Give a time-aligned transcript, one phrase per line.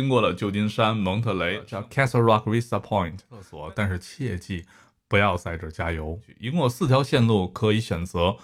[0.00, 4.64] 经过了旧金山、蒙特雷，叫 Castle Rock Vista Point 厕所，但是切记
[5.06, 6.18] 不要在这加油。
[6.38, 8.34] 一共有四条线路可以选择。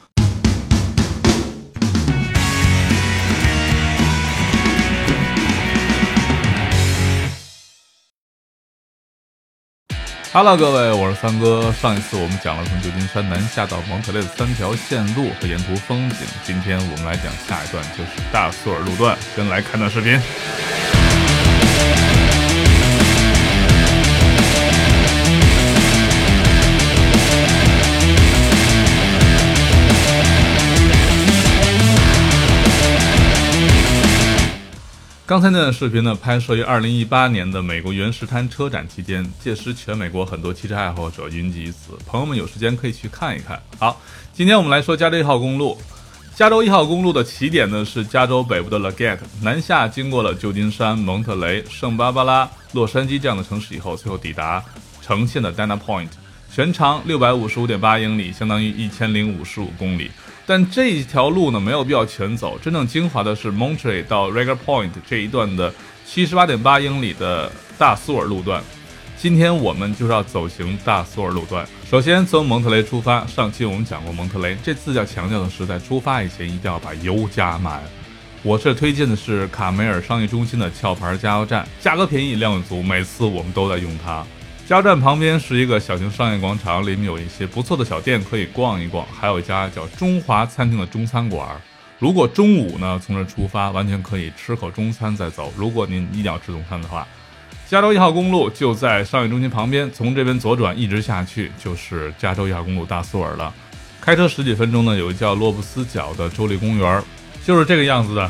[10.34, 11.72] Hello，各位，我是三哥。
[11.72, 19.16] 上一次我们讲了从旧金山南下到蒙特雷的三条线路和沿途风景，今天我们来讲下一段，就是大苏尔路段。
[19.34, 20.20] 先来看段视频。
[35.26, 43.60] 刚才那段视频呢，拍摄于二零一八年的美国原石滩车展期间，届时全美国很多汽车爱好者云集于此，朋友们有时间可以去看一看。
[43.76, 44.00] 好，
[44.32, 45.76] 今天我们来说加州一号公路。
[46.36, 54.62] 加州一号公路的起点呢是加州北部的 Leggett，南下经过了旧金山、蒙特雷、圣巴巴拉、洛杉矶这样的城市以后，最后抵达
[55.02, 56.10] 城县的 Dana Point，
[56.54, 60.08] 全长六百五十五点八英里，相当于一千零五十五公里。
[60.48, 62.56] 但这一条路呢，没有必要全走。
[62.56, 65.74] 真正精华的是 Monterey 到 r e g a r Point 这一段的
[66.06, 68.62] 七十八点八英里的大苏尔路段。
[69.18, 71.66] 今天我们就是要走行大苏尔路段。
[71.90, 73.26] 首先从蒙特雷出发。
[73.26, 77.82] 上期我们讲过蒙特雷，这次要强调的是，在出发以前一定要把油加满。
[78.42, 84.24] 我这推荐的是卡梅尔商业中心的壳牌加油站，价格便宜，量又足，每次我们都在用它。
[84.66, 91.48] 加油站旁边是一个小型商业广场，里面有一些不错的小店可以逛一逛，还有一家叫中华餐厅的中餐馆。
[92.00, 95.52] 如果中午呢从这出发，完全可以吃口中餐再走。
[95.56, 97.06] 如果您一定要吃中餐的话，
[97.68, 103.54] 加州一号公路就在商业中心旁边，从这边左转一直下去就是加州一号公路大苏尔了。
[104.00, 107.00] 开车十几分钟呢，有一叫洛布斯角的州立公园，
[107.44, 108.28] 就是这个样子的。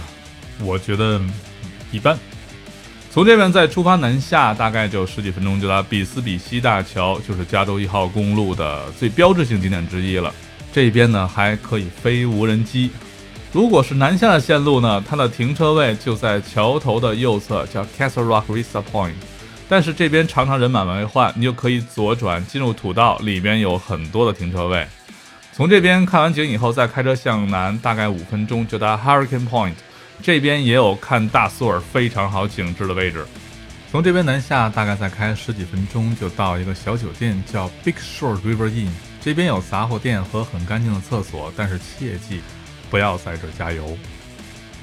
[0.61, 1.19] 我觉得
[1.91, 2.15] 一般。
[3.17, 10.31] 从这边再出发南下，大概就十几分钟就到比斯比西大桥，就是加州一号公路的最标志性景点之一了。
[10.71, 12.91] 这边呢还可以飞无人机。
[13.55, 19.15] 如果是南下的线路呢，它的停车位就在桥头的右侧，叫 Castle Rock Vista Point。
[19.67, 24.87] 但是这边常常人满为患，你就可以左转进入土道，里边有很多的停车位。
[25.55, 29.73] 从这边看完景以后，再开车向南，大概五分钟就到 Hurricane Point。
[30.23, 33.25] 这边也有看大苏尔非常好景致的位置。
[33.91, 38.91] 从这边南下，大概再开十几分钟就到一个小酒店，叫 Big Shore River Inn。
[39.21, 42.41] 这边有杂货店和很干净的厕所，但是切记
[42.91, 43.97] 不要在这加油。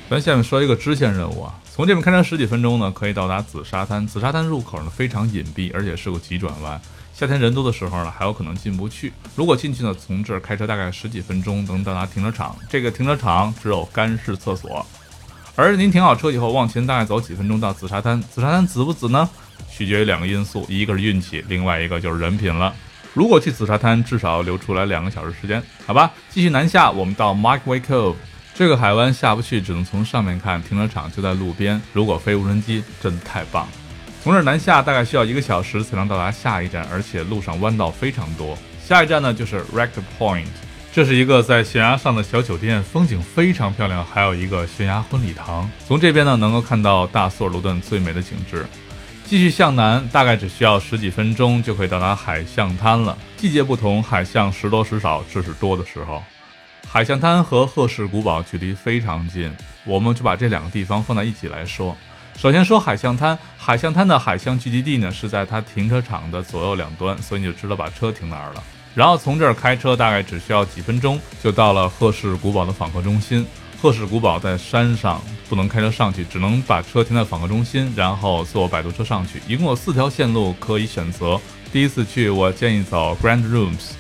[0.10, 4.06] 咱下面说一个支线任务啊，从这边开车十几分钟呢，可以到达紫沙滩。
[4.08, 6.80] 紫沙滩入口呢非常隐蔽，而且是个急转弯。
[7.14, 9.14] 夏天人多的时候呢，还有可能进不去。
[9.36, 12.56] 如果进去呢，从这儿开车大概十几分钟能到达停车场。
[12.70, 14.86] 这个停车场只有干式厕所。
[15.56, 18.20] 而您停好车以后，往前大概走几分钟到紫沙滩。
[18.22, 19.30] 紫沙滩紫不紫呢？
[19.70, 22.74] 取决于两个因素，一个是运气，另外一个就是人品了。
[23.14, 26.12] 如果去紫沙滩，至少要留出来两个小时时间，好吧？
[26.30, 28.16] 继续南下，我们到 Mikeway Cove
[28.56, 30.62] 这个海湾下不去，只能从上面看。
[30.64, 31.80] 停车场就在路边。
[31.94, 33.68] 如果飞无人机，真的太棒。
[34.24, 38.58] 从这儿南下大概需要一个小时才能到达下一站，而且路上弯道非常多。
[38.84, 40.46] 下一站呢就是 r e c t Point。
[40.94, 45.68] 这是一个在悬崖上的小酒店，风景非常漂亮，还有一个悬崖婚礼堂。
[45.88, 48.64] 从这边呢，能够看到大索尔罗顿最美的景致。
[49.26, 53.18] 继续向南，大概只需要十几分钟就可以到达海象滩了。
[53.36, 56.22] 季节不同，海象时多时少，这是多的时候。
[56.88, 59.52] 海象滩和赫氏古堡距离非常近，
[59.86, 61.98] 我们就把这两个地方放在一起来说。
[62.38, 68.64] 首先说海象滩，海象滩的海象聚集地呢是在它停车场的左右两端，所以你就知道把车停哪儿了。
[68.96, 73.46] 然后从这儿开车大概只需要几分钟，就到了赫氏古堡的访客中心。
[73.82, 79.42] 赫氏古堡在山上，不能开车上去，只能把车停在访客中心，然后坐摆渡车上去。
[79.48, 81.40] 一共有四条线路可以选择。
[81.72, 83.92] 第一次去，我建议走 Grand Rooms。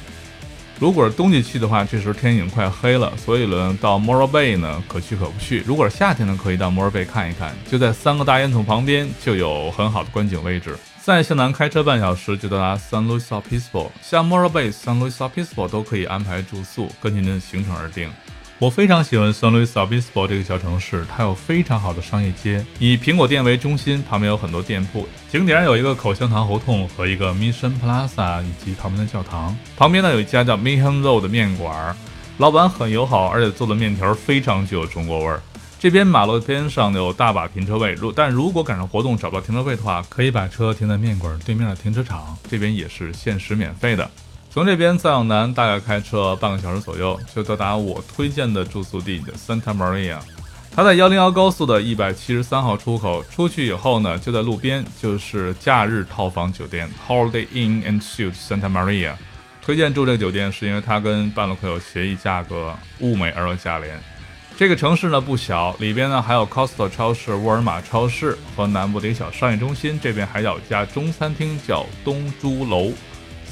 [0.80, 5.64] 如果是冬季去的话，这时候天已经快黑了，所以呢，到 Morro Bay 呢可去可不去。
[5.66, 10.78] 如果是夏天呢，可以到 Morro Bay 看一看，就在三个大烟囱旁边，就有很好的观景位置。
[11.06, 18.10] 再向南开车半小时就到达 San Luis Obispo，像 Morro Bay、San Luis Obispo 都可以安排住宿，根据您的行程而定。
[18.58, 25.06] 我非常喜欢 San Luis Obispo 这个小城市，它有非常好的商业街，以苹果店为中心，旁边有很多店铺。
[25.30, 29.54] 景点有一个口香糖胡同和一个 Mission Plaza，以及旁边的教堂。
[29.76, 31.94] 旁边呢有一家叫 Mayhem Road 的面馆，
[32.38, 35.42] 老板很友好，而且做的面条非常具有中国味儿。
[35.84, 44.10] 这边马路边上有大把停车位，如但如果赶上活动找不到停车位的话，可以把车停在面馆对面的停车场，这边也是限时免费的。
[44.50, 50.20] 从这边再往南，大概开车半个小时左右，就到达我推荐的住宿地 Santa Maria。
[50.74, 59.16] 它在幺零幺高速的一百七十三号出口出去以后呢，就在路边，就是假日套房酒店 Holiday Inn and Suites Santa Maria。
[59.62, 64.02] 推荐住这个酒店是因为它跟半路客有协议，价格物美而又价廉。
[64.56, 70.00] 这个城市呢不小，里边呢还有 Costco 超市、沃尔玛超市和南部的一个小商业中心。
[70.02, 72.92] 这边还有一家中餐厅叫东珠楼。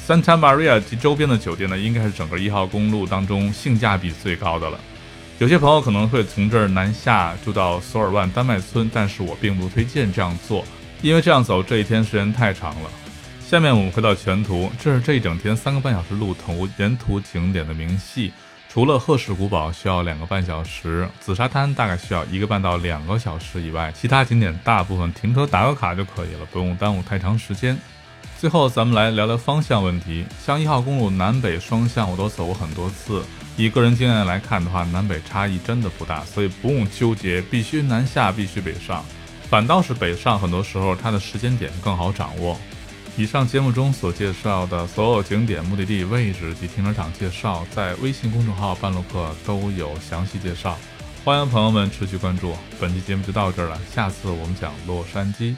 [0.07, 4.79] Santa Maria 及周边的酒店呢，应该是整个一号公路当中性价比最高的了。
[5.39, 10.63] 有些朋友可能会从这儿南下住到索尔万丹麦村，但是我并不推荐这样做，
[11.01, 12.89] 因为这样走这一天时间太长了。
[13.49, 18.31] 下面我们回到全图，这是这一整天三个半小时路途沿途景点的明细。
[18.73, 27.77] 除了赫氏古堡需要两个半小时，紫沙滩大概需要一个半到两个小时以外，其他景点大部分停车打个卡就可以了，不用耽误太长时间。
[28.39, 30.25] 最后，咱们来聊聊方向问题。
[30.41, 33.21] 像一号公路南北双向，我都走过很多次。
[33.57, 39.03] 以个人经验来看的话，南北差异真的不大，所以不用纠结必须南下，必须北上。
[39.49, 42.57] 反倒是北上，很多时候它的时间点更好掌握。
[43.17, 50.77] 以上节目中所介绍的所有景点、目的地位置及停车场介绍，在微信公众号“半路客”都有详细介绍，
[51.23, 52.55] 欢迎朋友们持续关注。
[52.79, 55.55] 本期节目就到这儿了，下次我们讲洛杉矶。